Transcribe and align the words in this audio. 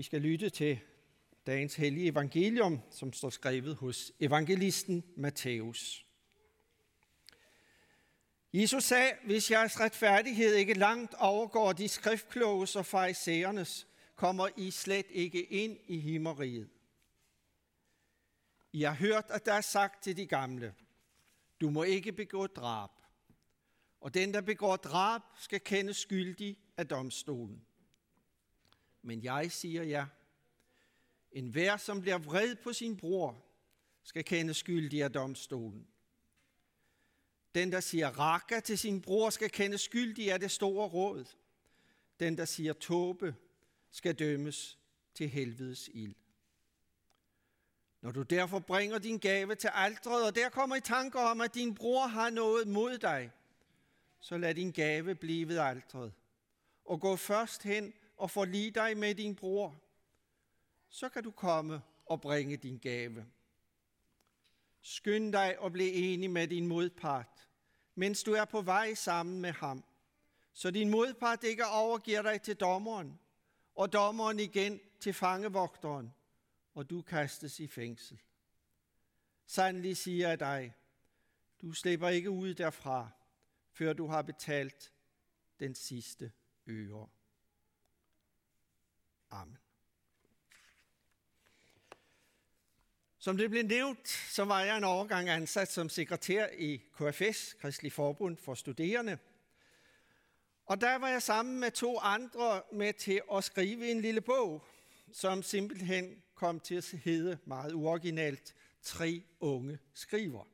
Vi 0.00 0.04
skal 0.04 0.20
lytte 0.20 0.50
til 0.50 0.80
dagens 1.46 1.74
hellige 1.74 2.08
evangelium, 2.08 2.80
som 2.90 3.12
står 3.12 3.30
skrevet 3.30 3.76
hos 3.76 4.12
evangelisten 4.20 5.04
Matthæus. 5.16 6.06
Jesus 8.52 8.84
sagde, 8.84 9.12
hvis 9.24 9.50
jeres 9.50 9.80
retfærdighed 9.80 10.54
ikke 10.54 10.74
langt 10.74 11.14
overgår 11.14 11.72
de 11.72 11.88
skriftkloges 11.88 12.76
og 12.76 12.86
farisæernes, 12.86 13.86
kommer 14.14 14.48
I 14.56 14.70
slet 14.70 15.06
ikke 15.10 15.44
ind 15.44 15.78
i 15.86 15.98
himmeriget. 15.98 16.68
I 18.72 18.82
har 18.82 18.94
hørt, 18.94 19.24
at 19.28 19.46
der 19.46 19.52
er 19.52 19.60
sagt 19.60 20.02
til 20.02 20.16
de 20.16 20.26
gamle, 20.26 20.74
du 21.60 21.70
må 21.70 21.82
ikke 21.82 22.12
begå 22.12 22.46
drab, 22.46 22.90
og 24.00 24.14
den, 24.14 24.34
der 24.34 24.40
begår 24.40 24.76
drab, 24.76 25.22
skal 25.40 25.60
kendes 25.60 25.96
skyldig 25.96 26.56
af 26.76 26.88
domstolen. 26.88 27.64
Men 29.02 29.24
jeg 29.24 29.52
siger 29.52 29.82
jer, 29.82 30.06
en 31.32 31.48
hver, 31.48 31.76
som 31.76 32.00
bliver 32.00 32.18
vred 32.18 32.56
på 32.56 32.72
sin 32.72 32.96
bror, 32.96 33.44
skal 34.02 34.24
kende 34.24 34.54
skyldig 34.54 35.02
af 35.02 35.12
domstolen. 35.12 35.86
Den, 37.54 37.72
der 37.72 37.80
siger 37.80 38.08
raka 38.08 38.60
til 38.60 38.78
sin 38.78 39.02
bror, 39.02 39.30
skal 39.30 39.50
kende 39.50 39.78
skyldig 39.78 40.32
af 40.32 40.40
det 40.40 40.50
store 40.50 40.88
råd. 40.88 41.24
Den, 42.20 42.38
der 42.38 42.44
siger 42.44 42.72
tåbe, 42.72 43.34
skal 43.90 44.14
dømmes 44.14 44.78
til 45.14 45.28
helvedes 45.28 45.90
ild. 45.92 46.14
Når 48.00 48.10
du 48.12 48.22
derfor 48.22 48.58
bringer 48.58 48.98
din 48.98 49.18
gave 49.18 49.54
til 49.54 49.70
altret, 49.74 50.26
og 50.26 50.34
der 50.34 50.48
kommer 50.48 50.76
i 50.76 50.80
tanker 50.80 51.20
om, 51.20 51.40
at 51.40 51.54
din 51.54 51.74
bror 51.74 52.06
har 52.06 52.30
noget 52.30 52.68
mod 52.68 52.98
dig, 52.98 53.30
så 54.20 54.38
lad 54.38 54.54
din 54.54 54.72
gave 54.72 55.14
blive 55.14 55.48
ved 55.48 55.58
altret, 55.58 56.12
og 56.84 57.00
gå 57.00 57.16
først 57.16 57.62
hen 57.62 57.92
og 58.20 58.30
forlige 58.30 58.70
dig 58.70 58.96
med 58.96 59.14
din 59.14 59.36
bror. 59.36 59.80
Så 60.88 61.08
kan 61.08 61.22
du 61.22 61.30
komme 61.30 61.82
og 62.06 62.20
bringe 62.20 62.56
din 62.56 62.78
gave. 62.78 63.26
Skynd 64.80 65.32
dig 65.32 65.58
og 65.58 65.72
blive 65.72 65.92
enig 65.92 66.30
med 66.30 66.48
din 66.48 66.66
modpart, 66.66 67.48
mens 67.94 68.22
du 68.22 68.32
er 68.32 68.44
på 68.44 68.60
vej 68.60 68.94
sammen 68.94 69.40
med 69.40 69.52
ham, 69.52 69.84
så 70.52 70.70
din 70.70 70.90
modpart 70.90 71.44
ikke 71.44 71.66
overgiver 71.66 72.22
dig 72.22 72.42
til 72.42 72.56
dommeren, 72.56 73.18
og 73.74 73.92
dommeren 73.92 74.40
igen 74.40 74.80
til 75.00 75.12
fangevogteren, 75.12 76.14
og 76.74 76.90
du 76.90 77.02
kastes 77.02 77.60
i 77.60 77.66
fængsel. 77.66 78.20
Sandelig 79.46 79.96
siger 79.96 80.28
jeg 80.28 80.40
dig, 80.40 80.74
du 81.62 81.72
slipper 81.72 82.08
ikke 82.08 82.30
ud 82.30 82.54
derfra, 82.54 83.08
før 83.72 83.92
du 83.92 84.06
har 84.06 84.22
betalt 84.22 84.92
den 85.60 85.74
sidste 85.74 86.32
øre. 86.66 87.08
Amen. 89.30 89.58
Som 93.18 93.36
det 93.36 93.50
blev 93.50 93.64
nævnt, 93.64 94.08
så 94.08 94.44
var 94.44 94.60
jeg 94.60 94.76
en 94.76 94.84
overgang 94.84 95.28
ansat 95.28 95.72
som 95.72 95.88
sekretær 95.88 96.46
i 96.58 96.76
KFS, 96.76 97.54
Kristelig 97.60 97.92
Forbund 97.92 98.36
for 98.36 98.54
Studerende. 98.54 99.18
Og 100.66 100.80
der 100.80 100.96
var 100.96 101.08
jeg 101.08 101.22
sammen 101.22 101.60
med 101.60 101.70
to 101.70 101.98
andre 101.98 102.62
med 102.72 102.92
til 102.92 103.22
at 103.32 103.44
skrive 103.44 103.90
en 103.90 104.00
lille 104.00 104.20
bog, 104.20 104.64
som 105.12 105.42
simpelthen 105.42 106.22
kom 106.34 106.60
til 106.60 106.74
at 106.74 106.90
hedde 106.90 107.38
meget 107.44 107.72
uoriginalt 107.72 108.54
Tre 108.82 109.22
unge 109.40 109.78
skriver. 109.94 110.44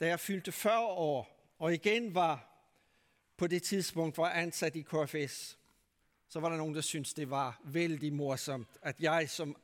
Da 0.00 0.06
jeg 0.06 0.20
fyldte 0.20 0.52
40 0.52 0.86
år, 0.86 1.52
og 1.58 1.74
igen 1.74 2.14
var 2.14 2.52
på 3.36 3.46
det 3.46 3.62
tidspunkt 3.62 4.18
var 4.18 4.30
ansat 4.30 4.76
i 4.76 4.82
KFS, 4.82 5.55
så 6.28 6.40
var 6.40 6.48
der 6.48 6.56
nogen, 6.56 6.74
der 6.74 6.80
syntes, 6.80 7.14
det 7.14 7.30
var 7.30 7.60
vældig 7.64 8.12
morsomt, 8.12 8.68
at 8.82 9.00
jeg, 9.00 9.30
som 9.30 9.56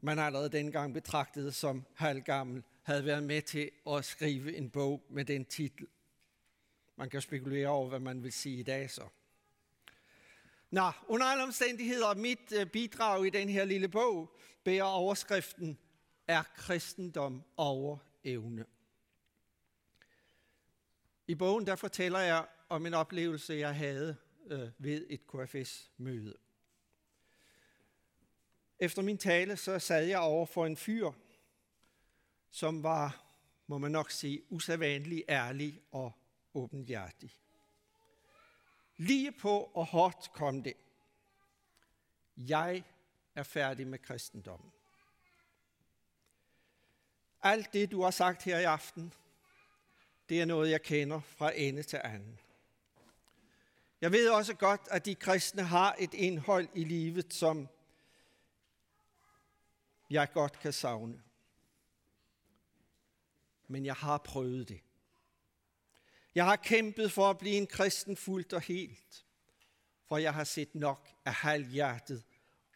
man 0.00 0.18
allerede 0.18 0.48
dengang 0.48 0.94
betragtede 0.94 1.52
som 1.52 1.84
halvgammel, 1.94 2.62
havde 2.82 3.04
været 3.04 3.22
med 3.22 3.42
til 3.42 3.70
at 3.86 4.04
skrive 4.04 4.56
en 4.56 4.70
bog 4.70 5.06
med 5.10 5.24
den 5.24 5.44
titel. 5.44 5.86
Man 6.96 7.10
kan 7.10 7.20
spekulere 7.20 7.68
over, 7.68 7.88
hvad 7.88 8.00
man 8.00 8.22
vil 8.22 8.32
sige 8.32 8.58
i 8.58 8.62
dag 8.62 8.90
så. 8.90 9.08
Nå, 10.70 10.90
under 11.06 11.26
alle 11.26 11.42
omstændigheder, 11.42 12.14
mit 12.14 12.52
øh, 12.52 12.66
bidrag 12.66 13.26
i 13.26 13.30
den 13.30 13.48
her 13.48 13.64
lille 13.64 13.88
bog 13.88 14.38
bærer 14.64 14.84
overskriften 14.84 15.78
Er 16.26 16.42
kristendom 16.56 17.42
over 17.56 17.98
evne? 18.24 18.64
I 21.26 21.34
bogen 21.34 21.66
der 21.66 21.76
fortæller 21.76 22.18
jeg 22.18 22.46
om 22.68 22.86
en 22.86 22.94
oplevelse, 22.94 23.54
jeg 23.54 23.74
havde 23.74 24.16
øh, 24.46 24.68
ved 24.78 25.06
et 25.10 25.26
KFS-møde. 25.26 26.36
Efter 28.78 29.02
min 29.02 29.18
tale, 29.18 29.56
så 29.56 29.78
sad 29.78 30.04
jeg 30.04 30.18
over 30.18 30.46
for 30.46 30.66
en 30.66 30.76
fyr, 30.76 31.12
som 32.50 32.82
var, 32.82 33.24
må 33.66 33.78
man 33.78 33.90
nok 33.90 34.10
sige, 34.10 34.42
usædvanlig 34.52 35.24
ærlig 35.28 35.80
og 35.92 36.12
åbenhjertig. 36.54 37.36
Lige 38.96 39.32
på 39.32 39.70
og 39.74 39.86
hårdt 39.86 40.32
kom 40.32 40.62
det. 40.62 40.74
Jeg 42.36 42.84
er 43.34 43.42
færdig 43.42 43.86
med 43.86 43.98
kristendommen. 43.98 44.72
Alt 47.42 47.72
det, 47.72 47.90
du 47.90 48.02
har 48.02 48.10
sagt 48.10 48.42
her 48.42 48.58
i 48.58 48.64
aften, 48.64 49.14
det 50.28 50.40
er 50.40 50.44
noget, 50.44 50.70
jeg 50.70 50.82
kender 50.82 51.20
fra 51.20 51.52
ende 51.56 51.82
til 51.82 52.00
anden. 52.04 52.38
Jeg 54.00 54.12
ved 54.12 54.30
også 54.30 54.54
godt, 54.54 54.80
at 54.90 55.04
de 55.04 55.14
kristne 55.14 55.62
har 55.62 55.96
et 55.98 56.14
indhold 56.14 56.68
i 56.74 56.84
livet, 56.84 57.34
som 57.34 57.68
jeg 60.10 60.32
godt 60.32 60.58
kan 60.58 60.72
savne. 60.72 61.22
Men 63.68 63.86
jeg 63.86 63.94
har 63.94 64.18
prøvet 64.18 64.68
det. 64.68 64.80
Jeg 66.34 66.44
har 66.44 66.56
kæmpet 66.56 67.12
for 67.12 67.30
at 67.30 67.38
blive 67.38 67.56
en 67.56 67.66
kristen 67.66 68.16
fuldt 68.16 68.52
og 68.52 68.60
helt, 68.60 69.26
for 70.06 70.16
jeg 70.16 70.34
har 70.34 70.44
set 70.44 70.74
nok 70.74 71.10
af 71.24 71.34
halvhjertet 71.34 72.24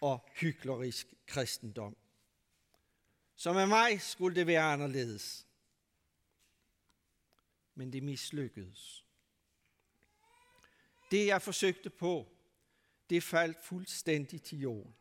og 0.00 0.28
hyklerisk 0.34 1.14
kristendom. 1.26 1.96
Så 3.36 3.52
med 3.52 3.66
mig 3.66 4.00
skulle 4.00 4.36
det 4.36 4.46
være 4.46 4.62
anderledes. 4.62 5.46
Men 7.74 7.92
det 7.92 8.02
mislykkedes. 8.02 9.03
Det 11.14 11.26
jeg 11.26 11.42
forsøgte 11.42 11.90
på, 11.90 12.32
det 13.10 13.22
faldt 13.22 13.64
fuldstændig 13.64 14.42
til 14.42 14.60
jorden. 14.60 14.94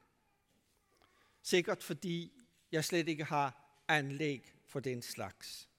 Sikkert 1.41 1.83
fordi 1.83 2.41
jeg 2.71 2.85
slet 2.85 3.07
ikke 3.07 3.23
har 3.23 3.81
anlæg 3.87 4.53
for 4.65 4.79
den 4.79 5.01
slags. 5.01 5.69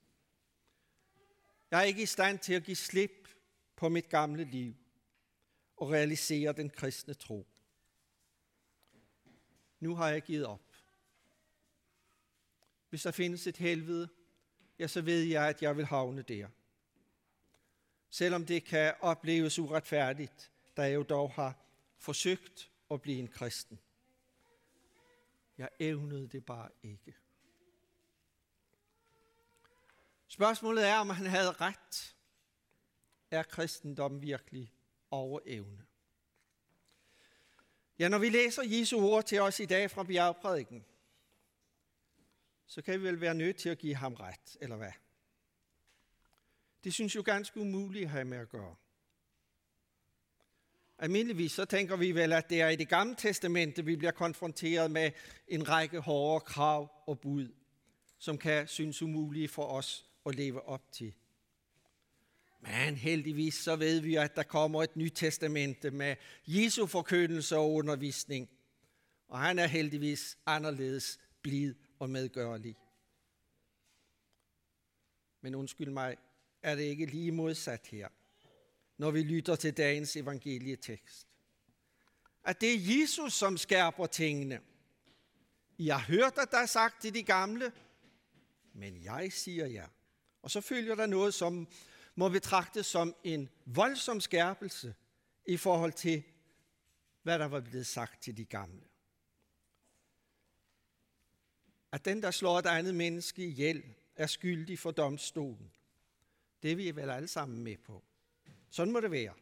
Jeg 1.71 1.81
er 1.81 1.85
ikke 1.85 2.03
i 2.03 2.07
stand 2.07 2.39
til 2.39 2.55
at 2.55 2.65
give 2.65 2.77
slip 2.77 3.29
på 3.77 3.89
mit 3.89 4.09
gamle 4.09 4.45
liv 4.45 4.75
og 5.77 5.91
realisere 5.91 6.53
den 6.53 6.71
kristne 6.71 7.15
tro. 7.15 7.47
Nu 9.81 9.95
har 9.95 10.09
jeg 10.09 10.23
givet 10.23 10.47
op. 10.47 10.73
Hvis 12.89 13.03
der 13.03 13.11
findes 13.11 13.47
et 13.47 13.57
helvede, 13.57 14.09
ja, 14.79 14.87
så 14.87 15.01
ved 15.01 15.23
jeg, 15.23 15.49
at 15.49 15.63
jeg 15.63 15.77
vil 15.77 15.87
havne 15.87 16.23
der. 16.23 16.49
Selvom 18.15 18.47
det 18.47 18.65
kan 18.65 18.95
opleves 19.01 19.59
uretfærdigt, 19.59 20.51
da 20.77 20.83
jeg 20.83 20.95
jo 20.95 21.03
dog 21.03 21.33
har 21.33 21.55
forsøgt 21.99 22.71
at 22.91 23.03
blive 23.03 23.19
en 23.19 23.29
kristen. 23.29 23.81
Jeg 25.59 25.69
evnede 25.79 26.29
det 26.29 26.45
bare 26.45 26.69
ikke. 26.83 27.15
Spørgsmålet 30.29 30.87
er, 30.87 30.97
om 30.97 31.11
han 31.11 31.27
havde 31.27 31.53
ret. 31.53 32.17
Er 33.31 33.43
kristendommen 33.43 34.23
virkelig 34.23 34.73
over 35.11 35.41
evne? 35.47 35.87
Ja, 37.99 38.09
når 38.09 38.19
vi 38.19 38.29
læser 38.29 38.63
Jesu 38.63 39.01
ord 39.01 39.25
til 39.25 39.41
os 39.41 39.61
i 39.61 39.67
dag 39.67 39.91
fra 39.91 40.05
bjergprædiken, 40.05 40.85
så 42.67 42.83
kan 42.83 43.01
vi 43.01 43.05
vel 43.05 43.21
være 43.21 43.35
nødt 43.35 43.57
til 43.57 43.69
at 43.69 43.79
give 43.79 43.95
ham 43.95 44.15
ret, 44.15 44.57
eller 44.61 44.77
hvad? 44.77 44.93
Det 46.85 46.95
synes 46.95 47.15
jo 47.15 47.23
ganske 47.23 47.61
umuligt 47.61 48.05
at 48.05 48.11
have 48.11 48.25
med 48.25 48.39
at 48.39 48.49
gøre. 48.49 48.75
Almindeligvis 50.99 51.53
så 51.53 51.65
tænker 51.65 51.97
vi 51.97 52.13
vel, 52.13 52.33
at 52.33 52.51
det 52.51 52.61
er 52.61 52.69
i 52.69 52.77
det 52.77 52.89
gamle 52.89 53.15
testamente, 53.19 53.85
vi 53.85 53.97
bliver 53.97 54.13
konfronteret 54.13 54.91
med 54.91 55.11
en 55.49 55.69
række 55.69 56.01
hårde 56.01 56.45
krav 56.45 56.91
og 57.07 57.21
bud, 57.21 57.49
som 58.19 58.39
kan 58.39 58.69
synes 58.69 59.03
umulige 59.03 59.49
for 59.49 59.67
os 59.67 60.07
at 60.27 60.35
leve 60.35 60.69
op 60.69 60.93
til. 60.93 61.15
Men 62.61 62.97
heldigvis 62.97 63.55
så 63.55 63.77
ved 63.77 64.01
vi, 64.01 64.15
at 64.15 64.37
der 64.37 64.43
kommer 64.43 64.83
et 64.83 64.97
nyt 64.97 65.13
testamente 65.15 65.91
med 65.91 66.17
Jesu 66.47 66.87
forkyndelse 66.87 67.57
og 67.57 67.73
undervisning. 67.73 68.51
Og 69.29 69.39
han 69.39 69.59
er 69.59 69.67
heldigvis 69.67 70.39
anderledes 70.47 71.21
blid 71.43 71.75
og 71.99 72.11
medgørlig. 72.11 72.77
Men 75.41 75.55
undskyld 75.55 75.91
mig, 75.91 76.17
er 76.65 76.75
det 76.75 76.83
ikke 76.83 77.07
lige 77.07 77.33
modsat 77.33 77.87
her, 77.87 78.09
når 78.99 79.11
vi 79.11 79.23
lytter 79.23 79.57
til 79.57 79.77
dagens 79.77 80.17
evangelietekst. 80.17 81.29
at 82.45 82.61
det 82.61 82.75
er 82.75 83.01
Jesus, 83.01 83.33
som 83.33 83.57
skærper 83.57 84.07
tingene. 84.07 84.61
I 85.79 85.89
har 85.89 85.99
hørt, 85.99 86.39
at 86.39 86.51
der 86.51 86.59
er 86.59 86.67
sagt 86.67 87.01
til 87.01 87.15
de 87.15 87.23
gamle, 87.23 87.73
men 88.73 89.05
jeg 89.05 89.33
siger 89.33 89.67
jer. 89.67 89.89
Og 90.43 90.51
så 90.51 90.61
følger 90.61 90.95
der 90.95 91.07
noget, 91.07 91.35
som 91.35 91.69
må 92.15 92.29
betragtes 92.29 92.87
som 92.87 93.17
en 93.25 93.49
voldsom 93.67 94.21
skærpelse 94.21 94.95
i 95.47 95.57
forhold 95.57 95.93
til, 95.93 96.23
hvad 97.23 97.39
der 97.39 97.47
var 97.47 97.61
blevet 97.61 97.87
sagt 97.87 98.23
til 98.23 98.37
de 98.37 98.45
gamle. 98.45 98.85
At 101.93 102.05
den, 102.05 102.23
der 102.23 102.31
slår 102.31 102.59
et 102.59 102.67
andet 102.67 102.95
menneske 102.95 103.47
ihjel, 103.47 103.85
er 104.17 104.27
skyldig 104.27 104.79
for 104.79 104.91
domstolen. 104.91 105.74
Det 106.65 106.73
er 106.73 106.77
vi 106.77 106.97
vel 106.97 107.11
alle 107.11 107.29
sammen 107.29 107.63
med 107.65 107.77
på. 107.77 108.05
Sådan 108.71 108.93
må 108.93 109.01
det 109.01 109.11
være. 109.11 109.35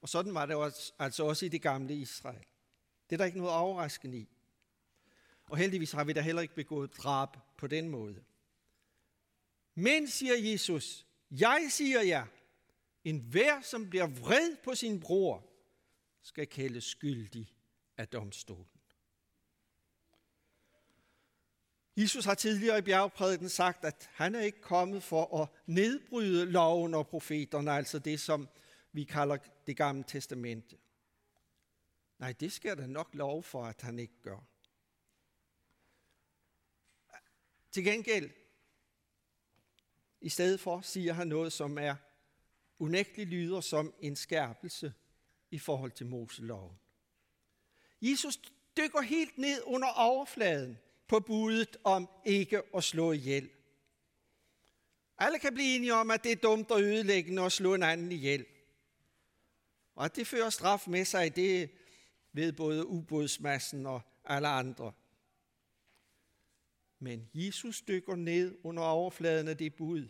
Og 0.00 0.08
sådan 0.08 0.34
var 0.34 0.46
det 0.46 0.56
også, 0.56 0.92
altså 0.98 1.24
også 1.24 1.46
i 1.46 1.48
det 1.48 1.62
gamle 1.62 1.94
Israel. 1.94 2.46
Det 3.10 3.16
er 3.16 3.16
der 3.16 3.24
ikke 3.24 3.38
noget 3.38 3.54
overraskende 3.54 4.18
i. 4.18 4.28
Og 5.44 5.56
heldigvis 5.56 5.92
har 5.92 6.04
vi 6.04 6.12
da 6.12 6.20
heller 6.20 6.42
ikke 6.42 6.54
begået 6.54 6.96
drab 6.96 7.28
på 7.56 7.66
den 7.66 7.88
måde. 7.88 8.24
Men, 9.74 10.08
siger 10.08 10.34
Jesus, 10.36 11.06
jeg 11.30 11.66
siger 11.70 12.02
jer, 12.02 12.26
en 13.04 13.18
hver, 13.18 13.60
som 13.60 13.90
bliver 13.90 14.06
vred 14.06 14.56
på 14.64 14.74
sin 14.74 15.00
bror, 15.00 15.46
skal 16.22 16.46
kaldes 16.46 16.84
skyldig 16.84 17.54
af 17.96 18.08
domstolen. 18.08 18.79
Jesus 21.96 22.24
har 22.24 22.34
tidligere 22.34 22.78
i 22.78 22.82
bjergprædiken 22.82 23.48
sagt, 23.48 23.84
at 23.84 24.10
han 24.12 24.34
er 24.34 24.40
ikke 24.40 24.60
kommet 24.60 25.02
for 25.02 25.42
at 25.42 25.48
nedbryde 25.66 26.46
loven 26.46 26.94
og 26.94 27.08
profeterne, 27.08 27.72
altså 27.72 27.98
det, 27.98 28.20
som 28.20 28.48
vi 28.92 29.04
kalder 29.04 29.36
det 29.66 29.76
gamle 29.76 30.04
testamente. 30.06 30.76
Nej, 32.18 32.32
det 32.32 32.52
skal 32.52 32.76
der 32.76 32.86
nok 32.86 33.14
lov 33.14 33.42
for, 33.42 33.64
at 33.64 33.80
han 33.80 33.98
ikke 33.98 34.22
gør. 34.22 34.38
Til 37.70 37.84
gengæld, 37.84 38.30
i 40.20 40.28
stedet 40.28 40.60
for, 40.60 40.80
siger 40.80 41.12
han 41.12 41.28
noget, 41.28 41.52
som 41.52 41.78
er 41.78 41.94
unægteligt 42.78 43.30
lyder 43.30 43.60
som 43.60 43.94
en 44.00 44.16
skærpelse 44.16 44.94
i 45.50 45.58
forhold 45.58 45.92
til 45.92 46.06
Moseloven. 46.06 46.78
Jesus 48.02 48.36
dykker 48.76 49.00
helt 49.00 49.38
ned 49.38 49.62
under 49.64 49.88
overfladen 49.88 50.78
på 51.10 51.20
budet 51.20 51.76
om 51.84 52.08
ikke 52.24 52.62
at 52.74 52.84
slå 52.84 53.12
ihjel. 53.12 53.50
Alle 55.18 55.38
kan 55.38 55.54
blive 55.54 55.76
enige 55.76 55.94
om, 55.94 56.10
at 56.10 56.24
det 56.24 56.32
er 56.32 56.36
dumt 56.36 56.70
og 56.70 56.82
ødelæggende 56.82 57.42
at 57.42 57.52
slå 57.52 57.74
en 57.74 57.82
anden 57.82 58.12
ihjel. 58.12 58.46
Og 59.94 60.04
at 60.04 60.16
det 60.16 60.26
fører 60.26 60.50
straf 60.50 60.88
med 60.88 61.04
sig, 61.04 61.36
det 61.36 61.70
ved 62.32 62.52
både 62.52 62.86
ubådsmassen 62.86 63.86
og 63.86 64.00
alle 64.24 64.48
andre. 64.48 64.92
Men 66.98 67.30
Jesus 67.34 67.82
dykker 67.82 68.16
ned 68.16 68.58
under 68.64 68.82
overfladen 68.82 69.48
af 69.48 69.56
det 69.56 69.74
bud, 69.74 70.08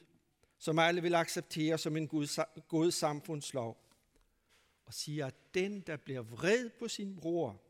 som 0.58 0.79
alle 0.79 1.02
vil 1.02 1.14
acceptere 1.14 1.79
som 1.79 1.97
en 1.97 2.08
god 2.69 2.91
samfundslov, 2.91 3.85
og 4.87 4.94
siger, 4.94 5.26
at 5.26 5.55
den, 5.55 5.81
der 5.81 5.97
bliver 5.97 6.23
vred 6.23 6.70
på 6.79 6.88
sin 6.88 7.17
bror, 7.17 7.62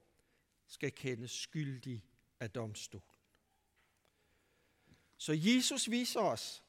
skal 0.67 0.93
kendes 0.93 1.31
skyldig 1.31 2.05
af 2.41 2.51
domstolen. 2.51 3.20
Så 5.21 5.33
Jesus 5.33 5.91
viser 5.91 6.21
os, 6.21 6.65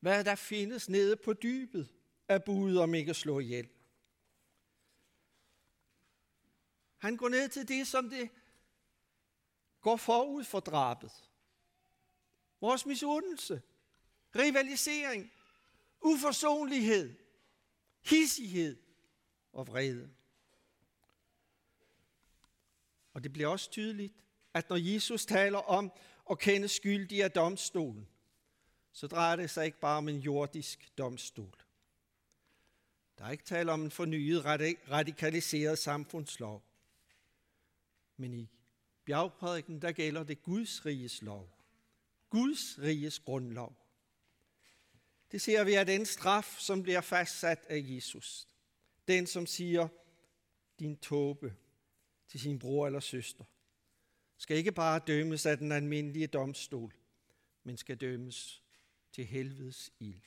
hvad 0.00 0.24
der 0.24 0.34
findes 0.34 0.88
nede 0.88 1.16
på 1.16 1.32
dybet 1.32 1.88
af 2.28 2.44
budet 2.44 2.80
om 2.80 2.94
ikke 2.94 3.10
at 3.10 3.16
slå 3.16 3.38
ihjel. 3.38 3.68
Han 6.98 7.16
går 7.16 7.28
ned 7.28 7.48
til 7.48 7.68
det, 7.68 7.86
som 7.86 8.10
det 8.10 8.30
går 9.80 9.96
forud 9.96 10.44
for 10.44 10.60
drabet. 10.60 11.12
Vores 12.60 12.86
misundelse, 12.86 13.62
rivalisering, 14.36 15.32
uforsonlighed, 16.00 17.14
hissighed 18.00 18.82
og 19.52 19.66
vrede. 19.66 20.10
Og 23.12 23.22
det 23.22 23.32
bliver 23.32 23.48
også 23.48 23.70
tydeligt, 23.70 24.14
at 24.54 24.68
når 24.68 24.76
Jesus 24.76 25.26
taler 25.26 25.58
om 25.58 25.92
og 26.28 26.38
kende 26.38 26.68
skyldige 26.68 27.24
af 27.24 27.30
domstolen, 27.30 28.08
så 28.92 29.06
drejer 29.06 29.36
det 29.36 29.50
sig 29.50 29.66
ikke 29.66 29.80
bare 29.80 29.98
om 29.98 30.08
en 30.08 30.18
jordisk 30.18 30.98
domstol. 30.98 31.64
Der 33.18 33.24
er 33.24 33.30
ikke 33.30 33.44
tale 33.44 33.72
om 33.72 33.82
en 33.82 33.90
fornyet 33.90 34.44
radikaliseret 34.90 35.78
samfundslov. 35.78 36.62
Men 38.16 38.34
i 38.34 38.48
bjergprædiken, 39.04 39.82
der 39.82 39.92
gælder 39.92 40.22
det 40.22 40.42
Guds 40.42 40.86
riges 40.86 41.22
lov. 41.22 41.58
Guds 42.30 42.78
riges 42.78 43.18
grundlov. 43.18 43.76
Det 45.32 45.40
ser 45.40 45.64
vi 45.64 45.74
af 45.74 45.86
den 45.86 46.06
straf, 46.06 46.56
som 46.58 46.82
bliver 46.82 47.00
fastsat 47.00 47.66
af 47.68 47.84
Jesus. 47.84 48.48
Den, 49.08 49.26
som 49.26 49.46
siger, 49.46 49.88
din 50.78 50.96
tåbe 50.96 51.56
til 52.28 52.40
sin 52.40 52.58
bror 52.58 52.86
eller 52.86 53.00
søster, 53.00 53.44
skal 54.38 54.56
ikke 54.56 54.72
bare 54.72 55.00
dømmes 55.06 55.46
af 55.46 55.58
den 55.58 55.72
almindelige 55.72 56.26
domstol, 56.26 56.94
men 57.64 57.76
skal 57.76 57.96
dømmes 57.96 58.62
til 59.12 59.26
helvedes 59.26 59.92
ild. 59.98 60.20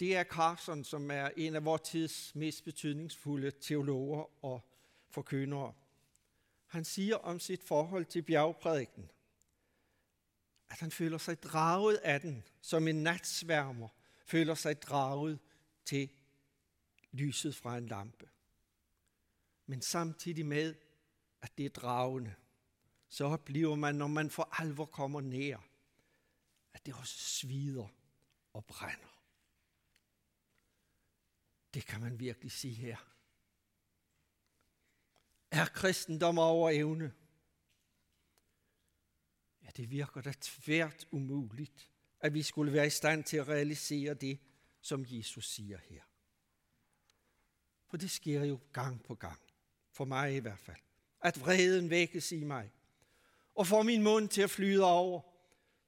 Det 0.00 0.16
er 0.16 0.24
Carson, 0.24 0.84
som 0.84 1.10
er 1.10 1.30
en 1.36 1.54
af 1.54 1.64
vores 1.64 1.82
tids 1.82 2.34
mest 2.34 2.64
betydningsfulde 2.64 3.50
teologer 3.50 4.44
og 4.44 4.60
forkyndere. 5.10 5.74
Han 6.66 6.84
siger 6.84 7.16
om 7.16 7.40
sit 7.40 7.62
forhold 7.62 8.04
til 8.04 8.22
bjergprædiken, 8.22 9.10
at 10.68 10.80
han 10.80 10.90
føler 10.90 11.18
sig 11.18 11.42
draget 11.42 11.96
af 11.96 12.20
den, 12.20 12.44
som 12.60 12.88
en 12.88 13.02
natsværmer 13.02 13.88
føler 14.24 14.54
sig 14.54 14.82
draget 14.82 15.38
til 15.84 16.10
lyset 17.12 17.56
fra 17.56 17.78
en 17.78 17.86
lampe. 17.86 18.28
Men 19.66 19.82
samtidig 19.82 20.46
med, 20.46 20.74
at 21.42 21.58
det 21.58 21.66
er 21.66 21.70
dragende, 21.70 22.34
så 23.08 23.24
oplever 23.24 23.74
man, 23.74 23.94
når 23.94 24.06
man 24.06 24.30
for 24.30 24.48
alvor 24.62 24.84
kommer 24.84 25.20
nær, 25.20 25.58
at 26.72 26.86
det 26.86 26.94
også 26.94 27.18
svider 27.18 27.88
og 28.52 28.64
brænder. 28.64 29.22
Det 31.74 31.86
kan 31.86 32.00
man 32.00 32.20
virkelig 32.20 32.52
sige 32.52 32.74
her. 32.74 32.96
Er 35.50 35.66
kristendom 35.66 36.38
over 36.38 36.70
evne? 36.70 37.14
Ja, 39.62 39.68
det 39.76 39.90
virker 39.90 40.20
da 40.20 40.32
tvært 40.40 41.06
umuligt, 41.10 41.90
at 42.20 42.34
vi 42.34 42.42
skulle 42.42 42.72
være 42.72 42.86
i 42.86 42.90
stand 42.90 43.24
til 43.24 43.36
at 43.36 43.48
realisere 43.48 44.14
det, 44.14 44.40
som 44.80 45.04
Jesus 45.08 45.48
siger 45.48 45.78
her. 45.78 46.02
For 47.86 47.96
det 47.96 48.10
sker 48.10 48.44
jo 48.44 48.60
gang 48.72 49.04
på 49.04 49.14
gang, 49.14 49.45
for 49.96 50.04
mig 50.04 50.34
i 50.34 50.38
hvert 50.38 50.58
fald, 50.58 50.76
at 51.20 51.40
vreden 51.40 51.90
vækkes 51.90 52.32
i 52.32 52.44
mig, 52.44 52.70
og 53.54 53.66
får 53.66 53.82
min 53.82 54.02
mund 54.02 54.28
til 54.28 54.42
at 54.42 54.50
flyde 54.50 54.84
over, 54.84 55.20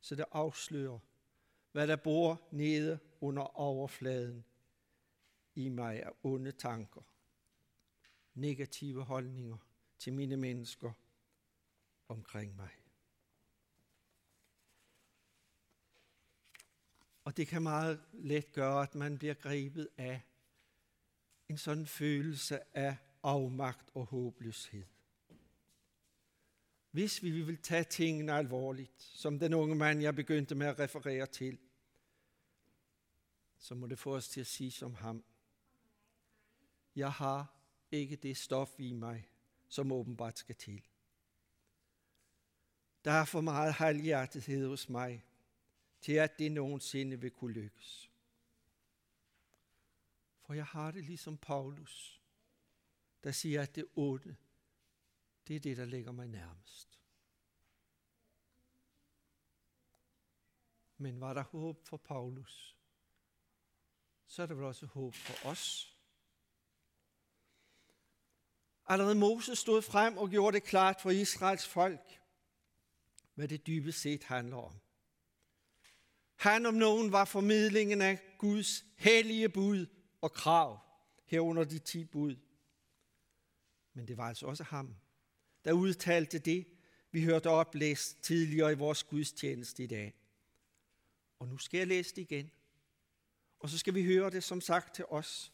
så 0.00 0.15
det 0.15 0.25
afslører, 0.33 0.99
hvad 1.73 1.88
der 1.88 1.97
bor 1.97 2.49
nede 2.50 2.99
under 3.21 3.43
overfladen 3.43 4.45
i 5.55 5.69
mig 5.69 6.03
af 6.03 6.11
onde 6.23 6.53
tanker, 6.53 7.00
negative 8.35 9.05
holdninger 9.05 9.57
til 9.99 10.12
mine 10.12 10.37
mennesker 10.37 10.93
omkring 12.09 12.57
mig. 12.57 12.71
Og 17.25 17.37
det 17.37 17.49
kan 17.49 17.62
meget 17.62 18.00
let 18.12 18.53
gøre, 18.53 18.83
at 18.83 18.95
man 18.95 19.19
bliver 19.19 19.35
grebet 19.35 19.88
af 19.97 20.23
en 21.49 21.59
sådan 21.59 21.87
følelse 21.87 22.77
af 22.77 22.97
afmagt 23.29 23.91
og 23.95 24.07
håbløshed. 24.07 24.85
Hvis 26.91 27.23
vi 27.23 27.31
vil 27.31 27.63
tage 27.63 27.85
tingene 27.85 28.33
alvorligt, 28.33 29.03
som 29.03 29.39
den 29.39 29.55
unge 29.55 29.75
mand, 29.75 30.03
jeg 30.03 30.15
begyndte 30.15 30.55
med 30.55 30.67
at 30.67 30.79
referere 30.79 31.27
til, 31.27 31.59
så 33.59 33.75
må 33.75 33.87
det 33.87 33.99
få 33.99 34.17
os 34.17 34.29
til 34.29 34.41
at 34.41 34.47
sige 34.47 34.71
som 34.71 34.95
ham. 34.95 35.25
Jeg 36.97 37.13
har 37.13 37.55
ikke 37.91 38.17
det 38.17 38.37
stof 38.37 38.81
i 38.81 38.93
mig, 38.93 39.29
som 39.69 39.93
åbenbart 39.93 40.39
skal 40.39 40.55
til. 40.55 40.83
Der 43.05 43.11
er 43.11 43.25
for 43.25 43.41
meget 43.41 43.73
halvhjertethed 43.73 44.69
hos 44.69 44.89
mig, 44.89 45.25
til 46.01 46.13
at 46.13 46.39
det 46.39 46.53
nogensinde 46.53 47.21
vil 47.21 47.31
kunne 47.31 47.53
lykkes. 47.53 48.11
For 50.41 50.55
jeg 50.55 50.67
har 50.67 50.91
det 50.91 51.05
ligesom 51.05 51.37
Paulus, 51.37 52.18
der 53.25 53.33
siger, 53.33 53.63
at 53.63 53.75
det 53.75 53.87
onde, 53.97 54.37
det 55.49 55.57
er 55.57 55.61
det, 55.61 55.77
der 55.77 55.85
ligger 55.85 56.13
mig 56.13 56.29
nærmest. 56.29 57.01
Men 60.97 61.21
var 61.21 61.35
der 61.35 61.43
håb 61.43 61.87
for 61.87 61.97
Paulus, 61.97 62.77
så 64.27 64.43
er 64.43 64.47
der 64.47 64.55
vel 64.55 64.65
også 64.65 64.87
håb 64.87 65.15
for 65.15 65.49
os 65.49 65.99
Allerede 68.89 69.15
Moses 69.15 69.59
stod 69.59 69.83
frem 69.83 70.17
og 70.17 70.31
gjorde 70.31 70.55
det 70.55 70.65
klart 70.65 71.01
for 71.01 71.11
Israels 71.11 71.67
folk, 71.67 72.21
hvad 73.35 73.49
det 73.49 73.67
dybest 73.67 74.01
set 74.01 74.25
handler 74.25 74.57
om. 74.57 74.73
Han 76.37 76.67
om 76.67 76.75
nogen 76.75 77.13
var 77.13 77.25
formidlingen 77.25 78.03
af 78.03 78.19
Guds 78.39 78.85
hellige 78.97 79.49
bud 79.49 79.87
og 80.21 80.33
krav, 80.33 80.79
herunder 81.27 81.65
de 81.65 81.79
ti 81.79 82.05
bud. 82.05 82.37
Men 83.99 84.09
det 84.09 84.17
var 84.17 84.28
altså 84.28 84.47
også 84.47 84.64
ham, 84.64 84.97
der 85.64 85.73
udtalte 85.73 86.38
det, 86.38 86.67
vi 87.11 87.25
hørte 87.25 87.50
oplæst 87.50 88.23
tidligere 88.23 88.73
i 88.73 88.75
vores 88.75 89.05
gudstjeneste 89.05 89.85
i 89.85 89.87
dag. 89.87 90.14
Og 91.38 91.49
nu 91.49 91.59
skal 91.59 91.78
jeg 91.78 91.87
læse 91.87 92.14
det 92.14 92.23
igen. 92.23 92.50
Og 93.61 93.69
så 93.69 93.78
skal 93.78 93.95
vi 93.95 94.05
høre 94.05 94.31
det 94.31 94.45
som 94.45 94.61
sagt 94.61 94.95
til 94.95 95.05
os, 95.05 95.52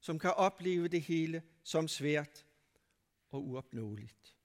som 0.00 0.18
kan 0.18 0.30
opleve 0.30 0.88
det 0.88 1.02
hele 1.02 1.42
som 1.62 1.88
svært 1.88 2.46
og 3.30 3.48
uopnåeligt. 3.48 4.36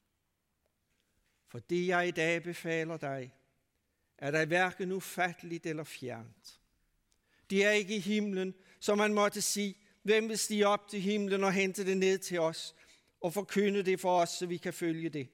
For 1.48 1.60
det 1.60 1.88
jeg 1.88 2.08
i 2.08 2.12
dag 2.12 2.44
befaler 2.44 2.98
dig, 2.98 3.34
er 4.18 4.32
der 4.32 4.46
hverken 4.46 4.92
ufatteligt 4.92 5.66
eller 5.66 5.84
fjernt. 5.84 6.60
Det 7.50 7.66
er 7.66 7.72
ikke 7.72 7.96
i 7.96 8.00
himlen, 8.00 8.54
som 8.80 8.98
man 8.98 9.14
måtte 9.14 9.42
sige, 9.42 9.76
hvem 10.04 10.30
vil 10.30 10.38
stige 10.38 10.68
op 10.68 10.88
til 10.88 11.02
himlen 11.02 11.44
og 11.44 11.54
hente 11.54 11.86
det 11.86 11.98
ned 11.98 12.18
til 12.18 12.40
os 12.40 12.76
og 13.22 13.34
forkynde 13.34 13.84
det 13.84 14.00
for 14.00 14.22
os, 14.22 14.30
så 14.30 14.46
vi 14.46 14.58
kan 14.58 14.74
følge 14.74 15.10
det. 15.10 15.30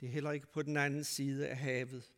Det 0.00 0.06
er 0.06 0.10
heller 0.10 0.32
ikke 0.32 0.46
på 0.46 0.62
den 0.62 0.76
anden 0.76 1.04
side 1.04 1.48
af 1.48 1.56
havet. 1.56 2.12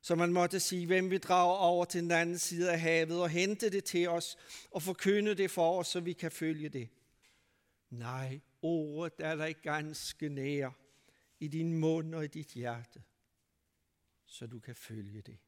Så 0.00 0.14
man 0.14 0.32
måtte 0.32 0.60
sige, 0.60 0.86
hvem 0.86 1.10
vi 1.10 1.18
drager 1.18 1.56
over 1.56 1.84
til 1.84 2.02
den 2.02 2.10
anden 2.10 2.38
side 2.38 2.72
af 2.72 2.80
havet 2.80 3.22
og 3.22 3.30
hente 3.30 3.70
det 3.70 3.84
til 3.84 4.08
os 4.08 4.36
og 4.70 4.82
forkynde 4.82 5.34
det 5.34 5.50
for 5.50 5.78
os, 5.78 5.88
så 5.88 6.00
vi 6.00 6.12
kan 6.12 6.30
følge 6.30 6.68
det. 6.68 6.88
Nej, 7.90 8.40
ordet 8.62 9.14
er 9.18 9.34
dig 9.34 9.56
ganske 9.56 10.28
nær 10.28 10.70
i 11.40 11.48
din 11.48 11.78
mund 11.78 12.14
og 12.14 12.24
i 12.24 12.28
dit 12.28 12.48
hjerte, 12.48 13.02
så 14.26 14.46
du 14.46 14.60
kan 14.60 14.74
følge 14.74 15.20
det. 15.20 15.38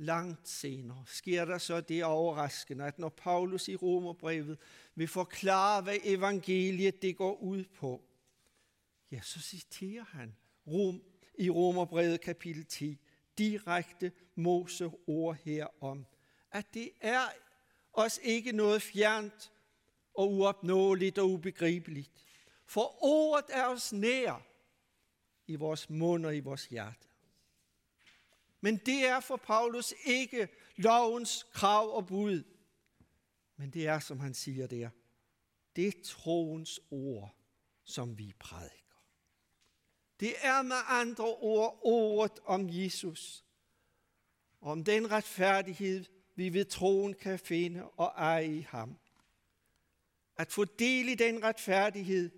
Langt 0.00 0.48
senere 0.48 1.04
sker 1.06 1.44
der 1.44 1.58
så 1.58 1.80
det 1.80 2.04
overraskende, 2.04 2.84
at 2.84 2.98
når 2.98 3.08
Paulus 3.08 3.68
i 3.68 3.76
Romerbrevet 3.76 4.58
vil 4.94 5.08
forklare, 5.08 5.82
hvad 5.82 5.96
evangeliet 6.04 7.02
det 7.02 7.16
går 7.16 7.34
ud 7.34 7.64
på, 7.64 8.02
ja, 9.10 9.20
så 9.22 9.40
citerer 9.40 10.04
han 10.04 10.36
Rom, 10.66 11.02
i 11.38 11.50
Romerbrevet 11.50 12.20
kapitel 12.20 12.64
10 12.64 12.98
direkte 13.38 14.12
Mose 14.34 14.90
ord 15.06 15.36
herom, 15.44 16.06
at 16.50 16.74
det 16.74 16.90
er 17.00 17.22
os 17.92 18.20
ikke 18.22 18.52
noget 18.52 18.82
fjernt 18.82 19.52
og 20.14 20.32
uopnåeligt 20.32 21.18
og 21.18 21.30
ubegribeligt. 21.30 22.10
For 22.66 23.04
ordet 23.04 23.44
er 23.52 23.66
os 23.66 23.92
nær 23.92 24.42
i 25.46 25.56
vores 25.56 25.90
mund 25.90 26.26
og 26.26 26.36
i 26.36 26.40
vores 26.40 26.66
hjerte. 26.66 27.07
Men 28.60 28.76
det 28.76 29.06
er 29.06 29.20
for 29.20 29.36
Paulus 29.36 29.94
ikke 30.04 30.48
lovens 30.76 31.46
krav 31.52 31.96
og 31.96 32.06
bud. 32.06 32.44
Men 33.56 33.70
det 33.70 33.86
er, 33.86 33.98
som 33.98 34.20
han 34.20 34.34
siger 34.34 34.66
der, 34.66 34.90
det 35.76 35.86
er 35.86 36.02
troens 36.04 36.80
ord, 36.90 37.34
som 37.84 38.18
vi 38.18 38.34
prædiker. 38.38 38.78
Det 40.20 40.34
er 40.42 40.62
med 40.62 40.76
andre 40.86 41.24
ord 41.24 41.78
ordet 41.82 42.38
om 42.44 42.68
Jesus. 42.70 43.44
Om 44.60 44.84
den 44.84 45.10
retfærdighed, 45.10 46.04
vi 46.34 46.52
ved 46.52 46.64
troen 46.64 47.14
kan 47.14 47.38
finde 47.38 47.84
og 47.84 48.12
eje 48.16 48.46
i 48.46 48.60
ham. 48.60 48.98
At 50.36 50.52
få 50.52 50.64
del 50.64 51.08
i 51.08 51.14
den 51.14 51.42
retfærdighed, 51.42 52.30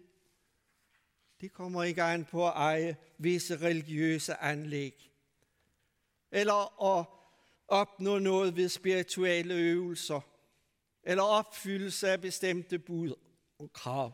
det 1.40 1.52
kommer 1.52 1.82
ikke 1.82 2.02
an 2.02 2.24
på 2.24 2.46
at 2.46 2.52
eje 2.54 2.96
visse 3.18 3.56
religiøse 3.56 4.36
anlæg. 4.36 5.10
Eller 6.30 6.82
at 6.84 7.06
opnå 7.68 8.18
noget 8.18 8.56
ved 8.56 8.68
spirituelle 8.68 9.54
øvelser. 9.54 10.20
Eller 11.02 11.22
opfyldelse 11.22 12.10
af 12.10 12.20
bestemte 12.20 12.78
bud 12.78 13.14
og 13.58 13.72
krav. 13.72 14.12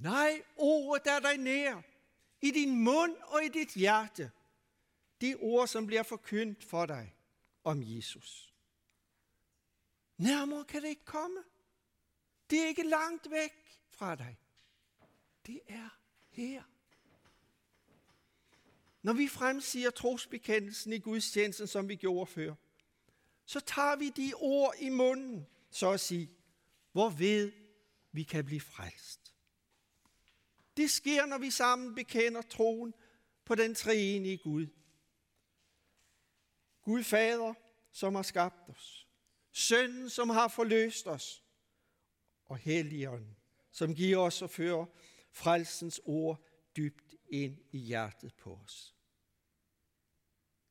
Nej, 0.00 0.42
ordet 0.56 1.06
er 1.06 1.20
dig 1.20 1.38
nær 1.38 1.82
i 2.42 2.50
din 2.50 2.84
mund 2.84 3.16
og 3.22 3.44
i 3.44 3.48
dit 3.48 3.74
hjerte. 3.74 4.30
De 5.20 5.36
ord, 5.40 5.68
som 5.68 5.86
bliver 5.86 6.02
forkyndt 6.02 6.64
for 6.64 6.86
dig 6.86 7.14
om 7.64 7.82
Jesus. 7.82 8.54
Nærmere 10.16 10.64
kan 10.64 10.82
det 10.82 10.88
ikke 10.88 11.04
komme. 11.04 11.38
Det 12.50 12.62
er 12.62 12.66
ikke 12.66 12.88
langt 12.88 13.30
væk 13.30 13.52
fra 13.90 14.14
dig. 14.14 14.38
Det 15.46 15.60
er 15.68 15.88
her. 16.30 16.62
Når 19.02 19.12
vi 19.12 19.28
fremsiger 19.28 19.90
trosbekendelsen 19.90 20.92
i 20.92 20.98
Guds 20.98 21.30
tjeneste, 21.30 21.66
som 21.66 21.88
vi 21.88 21.96
gjorde 21.96 22.26
før, 22.26 22.54
så 23.44 23.60
tager 23.60 23.96
vi 23.96 24.08
de 24.08 24.32
ord 24.36 24.74
i 24.78 24.88
munden, 24.88 25.46
så 25.70 25.90
at 25.90 26.00
sige, 26.00 26.30
hvorved 26.92 27.52
vi 28.12 28.22
kan 28.22 28.44
blive 28.44 28.60
frelst. 28.60 29.34
Det 30.76 30.90
sker, 30.90 31.26
når 31.26 31.38
vi 31.38 31.50
sammen 31.50 31.94
bekender 31.94 32.42
troen 32.42 32.94
på 33.44 33.54
den 33.54 33.74
treenige 33.74 34.38
Gud. 34.38 34.66
Gud 36.82 37.02
Fader, 37.02 37.54
som 37.92 38.14
har 38.14 38.22
skabt 38.22 38.68
os. 38.68 39.06
Sønnen, 39.52 40.10
som 40.10 40.30
har 40.30 40.48
forløst 40.48 41.06
os. 41.06 41.44
Og 42.48 42.56
Helligånden, 42.56 43.36
som 43.70 43.94
giver 43.94 44.18
os 44.18 44.42
og 44.42 44.50
fører 44.50 44.86
frelsens 45.32 46.00
ord 46.04 46.46
dybt 46.76 47.09
ind 47.30 47.58
i 47.72 47.78
hjertet 47.78 48.34
på 48.34 48.58
os. 48.64 48.94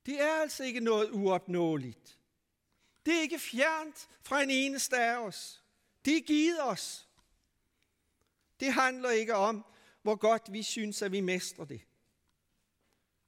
Det 0.05 0.21
er 0.21 0.41
altså 0.41 0.63
ikke 0.63 0.79
noget 0.79 1.11
uopnåeligt. 1.11 2.19
Det 3.05 3.17
er 3.17 3.21
ikke 3.21 3.39
fjernt 3.39 4.09
fra 4.21 4.41
en 4.41 4.49
eneste 4.49 4.97
af 4.97 5.17
os. 5.17 5.63
Det 6.05 6.17
er 6.17 6.21
givet 6.21 6.63
os. 6.63 7.07
Det 8.59 8.73
handler 8.73 9.09
ikke 9.09 9.35
om, 9.35 9.65
hvor 10.01 10.15
godt 10.15 10.43
vi 10.51 10.63
synes, 10.63 11.01
at 11.01 11.11
vi 11.11 11.21
mestrer 11.21 11.65
det. 11.65 11.81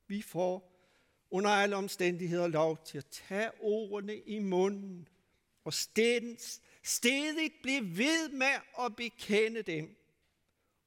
Vi 0.08 0.22
får 0.22 0.72
under 1.30 1.50
alle 1.50 1.76
omstændigheder 1.76 2.48
lov 2.48 2.78
til 2.86 2.98
at 2.98 3.06
tage 3.06 3.52
ordene 3.60 4.18
i 4.18 4.40
munden 4.40 5.08
og 5.64 5.74
stedens, 5.74 6.62
stedigt 6.84 7.54
blive 7.62 7.98
ved 7.98 8.30
med 8.30 8.56
at 8.80 8.96
bekende 8.96 9.62
dem, 9.62 9.98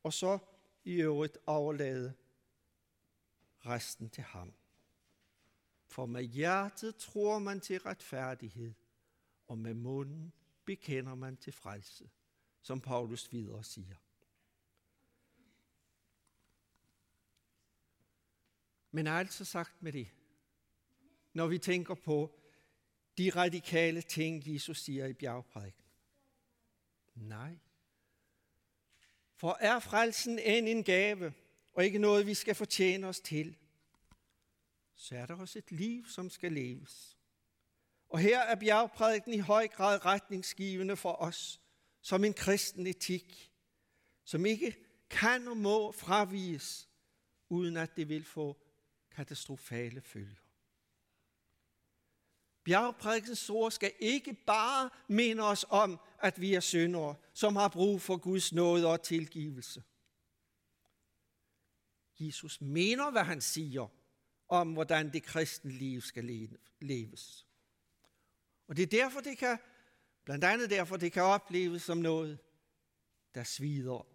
og 0.02 0.12
så 0.12 0.38
i 0.84 0.92
øvrigt 0.92 1.38
overlade 1.46 2.14
resten 3.66 4.10
til 4.10 4.22
ham. 4.22 4.54
For 5.86 6.06
med 6.06 6.22
hjertet 6.22 6.96
tror 6.96 7.38
man 7.38 7.60
til 7.60 7.80
retfærdighed, 7.80 8.74
og 9.46 9.58
med 9.58 9.74
munden 9.74 10.32
bekender 10.64 11.14
man 11.14 11.36
til 11.36 11.52
frelse, 11.52 12.10
som 12.62 12.80
Paulus 12.80 13.32
videre 13.32 13.64
siger. 13.64 13.96
Men 18.90 19.06
altså 19.06 19.44
sagt 19.44 19.82
med 19.82 19.92
det, 19.92 20.08
når 21.32 21.46
vi 21.46 21.58
tænker 21.58 21.94
på 21.94 22.40
de 23.18 23.30
radikale 23.30 24.02
ting, 24.02 24.42
Jesus 24.54 24.80
siger 24.80 25.06
i 25.06 25.12
bjergprædiken? 25.12 25.84
Nej. 27.14 27.58
For 29.34 29.56
er 29.60 29.78
frelsen 29.78 30.38
end 30.38 30.68
en 30.68 30.84
gave, 30.84 31.32
og 31.74 31.84
ikke 31.84 31.98
noget, 31.98 32.26
vi 32.26 32.34
skal 32.34 32.54
fortjene 32.54 33.06
os 33.06 33.20
til, 33.20 33.56
så 34.94 35.16
er 35.16 35.26
der 35.26 35.34
også 35.34 35.58
et 35.58 35.72
liv, 35.72 36.06
som 36.08 36.30
skal 36.30 36.52
leves. 36.52 37.18
Og 38.08 38.18
her 38.18 38.40
er 38.40 38.54
bjergprædiken 38.54 39.34
i 39.34 39.38
høj 39.38 39.68
grad 39.68 40.04
retningsgivende 40.04 40.96
for 40.96 41.12
os, 41.12 41.60
som 42.00 42.24
en 42.24 42.34
kristen 42.34 42.86
etik, 42.86 43.52
som 44.24 44.46
ikke 44.46 44.76
kan 45.10 45.48
og 45.48 45.56
må 45.56 45.92
fraviges, 45.92 46.88
uden 47.48 47.76
at 47.76 47.96
det 47.96 48.08
vil 48.08 48.24
få 48.24 48.56
katastrofale 49.10 50.00
følger. 50.00 50.40
Bjergprædikens 52.64 53.50
ord 53.50 53.70
skal 53.70 53.92
ikke 53.98 54.34
bare 54.34 54.90
minde 55.08 55.42
os 55.42 55.66
om, 55.68 56.00
at 56.18 56.40
vi 56.40 56.54
er 56.54 56.60
syndere, 56.60 57.14
som 57.32 57.56
har 57.56 57.68
brug 57.68 58.00
for 58.00 58.16
Guds 58.16 58.52
nåde 58.52 58.86
og 58.86 59.02
tilgivelse. 59.02 59.82
Jesus 62.18 62.60
mener, 62.60 63.10
hvad 63.10 63.24
han 63.24 63.40
siger 63.40 63.88
om, 64.48 64.72
hvordan 64.72 65.12
det 65.12 65.22
kristne 65.22 65.70
liv 65.70 66.00
skal 66.00 66.48
leves. 66.80 67.46
Og 68.66 68.76
det 68.76 68.82
er 68.82 68.86
derfor, 68.86 69.20
det 69.20 69.38
kan, 69.38 69.58
blandt 70.24 70.44
andet 70.44 70.70
derfor, 70.70 70.96
det 70.96 71.12
kan 71.12 71.22
opleves 71.22 71.82
som 71.82 71.98
noget, 71.98 72.38
der 73.34 73.44
svider 73.44 74.06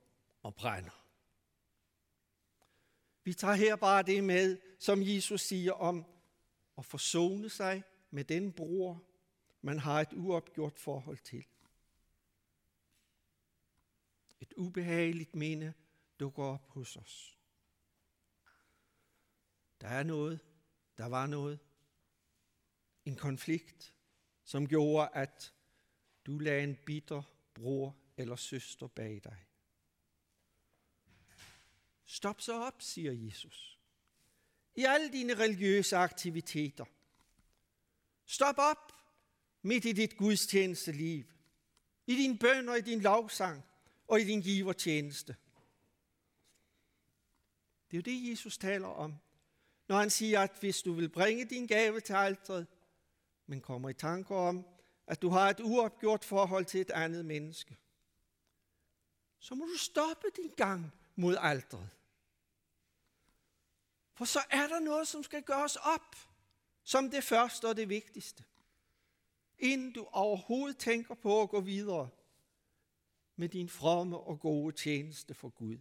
og 0.43 0.55
brænder. 0.55 1.05
Vi 3.23 3.33
tager 3.33 3.53
her 3.53 3.75
bare 3.75 4.03
det 4.03 4.23
med, 4.23 4.57
som 4.79 5.03
Jesus 5.03 5.41
siger 5.41 5.73
om 5.73 6.05
at 6.77 6.85
forsone 6.85 7.49
sig 7.49 7.83
med 8.09 8.23
den 8.23 8.53
bror, 8.53 9.03
man 9.61 9.79
har 9.79 10.01
et 10.01 10.13
uopgjort 10.13 10.79
forhold 10.79 11.17
til. 11.17 11.45
Et 14.39 14.53
ubehageligt 14.57 15.35
minde 15.35 15.73
dukker 16.19 16.43
op 16.43 16.67
hos 16.67 16.95
os. 16.95 17.38
Der 19.81 19.87
er 19.87 20.03
noget, 20.03 20.39
der 20.97 21.05
var 21.05 21.27
noget, 21.27 21.59
en 23.05 23.15
konflikt, 23.15 23.93
som 24.43 24.67
gjorde, 24.67 25.09
at 25.13 25.53
du 26.25 26.39
lagde 26.39 26.63
en 26.63 26.77
bitter 26.85 27.21
bror 27.53 27.95
eller 28.17 28.35
søster 28.35 28.87
bag 28.87 29.21
dig. 29.23 29.45
Stop 32.05 32.41
så 32.41 32.53
op, 32.53 32.81
siger 32.81 33.11
Jesus. 33.11 33.79
I 34.75 34.83
alle 34.83 35.11
dine 35.11 35.33
religiøse 35.33 35.97
aktiviteter. 35.97 36.85
Stop 38.25 38.55
op 38.57 38.93
midt 39.61 39.85
i 39.85 39.91
dit 39.91 40.17
gudstjeneste 40.17 40.91
liv. 40.91 41.25
I 42.07 42.15
din 42.15 42.37
bøn 42.37 42.69
og 42.69 42.77
i 42.77 42.81
din 42.81 43.01
lovsang 43.01 43.63
og 44.07 44.21
i 44.21 44.23
din 44.23 44.41
givertjeneste. 44.41 45.35
Det 47.91 47.97
er 47.97 47.97
jo 47.97 48.01
det, 48.01 48.29
Jesus 48.29 48.57
taler 48.57 48.87
om, 48.87 49.15
når 49.89 49.97
han 49.97 50.09
siger, 50.09 50.41
at 50.41 50.57
hvis 50.59 50.81
du 50.81 50.93
vil 50.93 51.09
bringe 51.09 51.45
din 51.45 51.67
gave 51.67 51.99
til 51.99 52.13
alteret, 52.13 52.67
men 53.45 53.61
kommer 53.61 53.89
i 53.89 53.93
tanker 53.93 54.35
om, 54.35 54.65
at 55.07 55.21
du 55.21 55.29
har 55.29 55.49
et 55.49 55.59
uopgjort 55.59 56.25
forhold 56.25 56.65
til 56.65 56.81
et 56.81 56.91
andet 56.91 57.25
menneske, 57.25 57.77
så 59.39 59.55
må 59.55 59.65
du 59.65 59.77
stoppe 59.77 60.27
din 60.35 60.49
gang 60.57 60.91
mod 61.15 61.37
alteret. 61.39 61.89
For 64.13 64.25
så 64.25 64.39
er 64.49 64.67
der 64.67 64.79
noget, 64.79 65.07
som 65.07 65.23
skal 65.23 65.43
gøres 65.43 65.75
op, 65.75 66.15
som 66.83 67.09
det 67.09 67.23
første 67.23 67.67
og 67.67 67.77
det 67.77 67.89
vigtigste. 67.89 68.43
Inden 69.59 69.91
du 69.91 70.07
overhovedet 70.11 70.77
tænker 70.77 71.15
på 71.15 71.41
at 71.41 71.49
gå 71.49 71.61
videre 71.61 72.09
med 73.35 73.49
din 73.49 73.69
fromme 73.69 74.17
og 74.17 74.39
gode 74.39 74.75
tjeneste 74.75 75.33
for 75.33 75.49
Gud. 75.49 75.77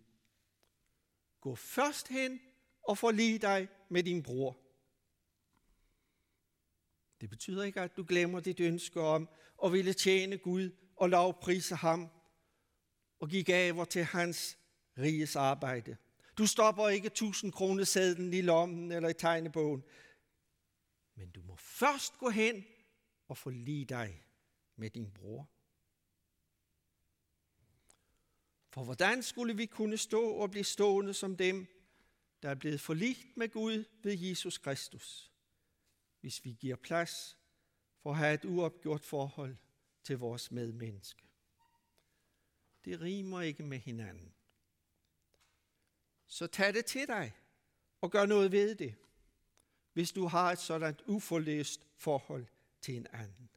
Gå 1.40 1.54
først 1.54 2.08
hen 2.08 2.40
og 2.88 2.98
forlig 2.98 3.42
dig 3.42 3.68
med 3.88 4.02
din 4.02 4.22
bror. 4.22 4.58
Det 7.20 7.30
betyder 7.30 7.62
ikke, 7.62 7.80
at 7.80 7.96
du 7.96 8.04
glemmer 8.08 8.40
dit 8.40 8.60
ønske 8.60 9.00
om 9.00 9.28
at 9.64 9.72
ville 9.72 9.92
tjene 9.92 10.38
Gud 10.38 10.70
og 10.96 11.08
lovprise 11.08 11.74
ham 11.74 12.08
og 13.20 13.28
give 13.28 13.44
gaver 13.44 13.84
til 13.84 14.04
hans 14.04 14.58
riges 14.98 15.36
arbejde. 15.36 15.96
Du 16.38 16.46
stopper 16.46 16.88
ikke 16.88 17.06
1000 17.06 17.52
kroner 17.52 17.84
sædlen 17.84 18.34
i 18.34 18.40
lommen 18.40 18.92
eller 18.92 19.08
i 19.08 19.14
tegnebogen. 19.14 19.84
Men 21.14 21.30
du 21.30 21.42
må 21.42 21.56
først 21.56 22.18
gå 22.18 22.28
hen 22.28 22.64
og 23.28 23.36
forlige 23.36 23.84
dig 23.84 24.22
med 24.76 24.90
din 24.90 25.10
bror. 25.10 25.48
For 28.70 28.84
hvordan 28.84 29.22
skulle 29.22 29.56
vi 29.56 29.66
kunne 29.66 29.96
stå 29.96 30.30
og 30.30 30.50
blive 30.50 30.64
stående 30.64 31.14
som 31.14 31.36
dem, 31.36 31.77
der 32.42 32.50
er 32.50 32.54
blevet 32.54 32.80
forligt 32.80 33.36
med 33.36 33.48
Gud 33.48 33.84
ved 34.02 34.18
Jesus 34.18 34.58
Kristus, 34.58 35.32
hvis 36.20 36.44
vi 36.44 36.52
giver 36.52 36.76
plads 36.76 37.38
for 38.02 38.10
at 38.10 38.16
have 38.16 38.34
et 38.34 38.44
uopgjort 38.44 39.04
forhold 39.04 39.56
til 40.02 40.18
vores 40.18 40.50
medmenneske? 40.50 41.28
Det 42.84 43.00
rimer 43.00 43.40
ikke 43.40 43.62
med 43.62 43.78
hinanden. 43.78 44.34
Så 46.26 46.46
tag 46.46 46.74
det 46.74 46.86
til 46.86 47.06
dig 47.06 47.32
og 48.00 48.10
gør 48.10 48.26
noget 48.26 48.52
ved 48.52 48.74
det, 48.74 48.94
hvis 49.92 50.12
du 50.12 50.26
har 50.26 50.52
et 50.52 50.58
sådan 50.58 50.96
uforløst 51.06 51.86
forhold 51.96 52.46
til 52.80 52.96
en 52.96 53.06
anden. 53.12 53.50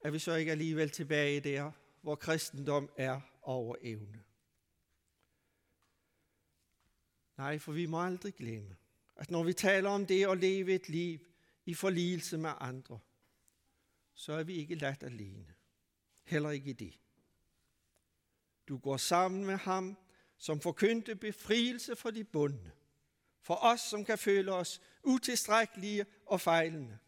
Er 0.00 0.10
vi 0.10 0.18
så 0.18 0.34
ikke 0.34 0.52
alligevel 0.52 0.90
tilbage 0.90 1.40
der, 1.40 1.72
hvor 2.00 2.14
kristendom 2.14 2.90
er 2.96 3.20
over 3.42 3.76
evne? 3.80 4.24
Nej, 7.40 7.58
for 7.58 7.72
vi 7.72 7.86
må 7.86 8.02
aldrig 8.02 8.34
glemme, 8.34 8.76
at 9.16 9.30
når 9.30 9.42
vi 9.42 9.52
taler 9.52 9.90
om 9.90 10.06
det 10.06 10.26
at 10.26 10.38
leve 10.38 10.74
et 10.74 10.88
liv 10.88 11.18
i 11.64 11.74
forligelse 11.74 12.38
med 12.38 12.50
andre, 12.60 12.98
så 14.14 14.32
er 14.32 14.42
vi 14.42 14.54
ikke 14.54 14.74
ladt 14.74 15.02
alene. 15.02 15.54
Heller 16.24 16.50
ikke 16.50 16.70
i 16.70 16.72
det. 16.72 16.98
Du 18.68 18.78
går 18.78 18.96
sammen 18.96 19.44
med 19.46 19.56
ham, 19.56 19.96
som 20.38 20.60
forkyndte 20.60 21.16
befrielse 21.16 21.96
for 21.96 22.10
de 22.10 22.24
bundne. 22.24 22.72
For 23.42 23.54
os, 23.54 23.80
som 23.80 24.04
kan 24.04 24.18
føle 24.18 24.52
os 24.52 24.80
utilstrækkelige 25.04 26.06
og 26.26 26.40
fejlende. 26.40 26.98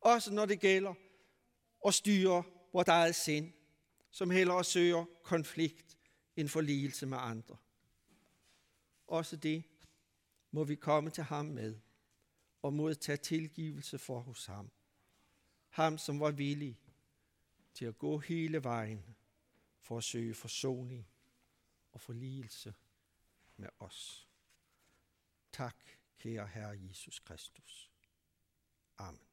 Også 0.00 0.32
når 0.32 0.46
det 0.46 0.60
gælder 0.60 0.94
at 1.86 1.94
styre 1.94 2.42
vores 2.72 2.88
eget 2.88 3.14
sind, 3.14 3.52
som 4.10 4.30
hellere 4.30 4.64
søger 4.64 5.04
konflikt 5.22 5.98
end 6.36 6.48
forligelse 6.48 7.06
med 7.06 7.18
andre. 7.20 7.56
Også 9.10 9.36
det 9.36 9.64
må 10.50 10.64
vi 10.64 10.74
komme 10.74 11.10
til 11.10 11.24
ham 11.24 11.44
med 11.44 11.80
og 12.62 12.72
modtage 12.72 13.16
tilgivelse 13.16 13.98
for 13.98 14.20
hos 14.20 14.46
ham. 14.46 14.70
Ham, 15.68 15.98
som 15.98 16.20
var 16.20 16.30
villig 16.30 16.78
til 17.74 17.84
at 17.84 17.98
gå 17.98 18.18
hele 18.18 18.64
vejen 18.64 19.16
for 19.80 19.98
at 19.98 20.04
søge 20.04 20.34
forsoning 20.34 21.08
og 21.92 22.00
forligelse 22.00 22.74
med 23.56 23.68
os. 23.78 24.28
Tak, 25.52 25.76
kære 26.18 26.46
Herre 26.46 26.78
Jesus 26.88 27.18
Kristus. 27.18 27.90
Amen. 28.98 29.29